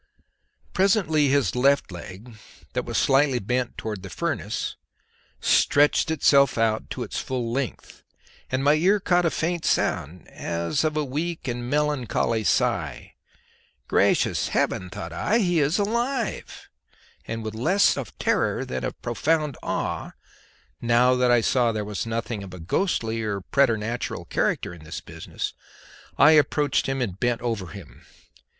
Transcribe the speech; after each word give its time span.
Presently 0.73 1.27
his 1.27 1.55
left 1.55 1.91
leg, 1.91 2.33
that 2.73 2.85
was 2.85 2.97
slightly 2.97 3.37
bent 3.37 3.77
towards 3.77 4.01
the 4.01 4.09
furnace, 4.09 4.75
stretched 5.39 6.09
itself 6.09 6.57
out 6.57 6.89
to 6.89 7.03
its 7.03 7.19
full 7.19 7.51
length, 7.53 8.01
and 8.51 8.63
my 8.63 8.73
ear 8.73 8.99
caught 8.99 9.27
a 9.27 9.29
faint 9.29 9.63
sound, 9.63 10.27
as 10.27 10.83
of 10.83 10.97
a 10.97 11.05
weak 11.05 11.47
and 11.47 11.69
melancholy 11.69 12.43
sigh. 12.43 13.13
Gracious 13.87 14.47
heaven, 14.47 14.89
thought 14.89 15.13
I, 15.13 15.37
he 15.37 15.59
is 15.59 15.77
alive! 15.77 16.67
and 17.27 17.43
with 17.43 17.53
less 17.53 17.95
of 17.95 18.17
terror 18.17 18.65
than 18.65 18.83
of 18.83 18.99
profound 19.03 19.55
awe, 19.61 20.13
now 20.81 21.13
that 21.13 21.29
I 21.29 21.41
saw 21.41 21.71
there 21.71 21.85
was 21.85 22.07
nothing 22.07 22.41
of 22.41 22.55
a 22.55 22.59
ghostly 22.59 23.21
or 23.21 23.41
preternatural 23.41 24.25
character 24.25 24.73
in 24.73 24.83
this 24.83 24.99
business, 24.99 25.53
I 26.17 26.31
approached 26.31 26.87
and 26.87 27.19
bent 27.19 27.41
over 27.41 27.67
him. 27.67 28.03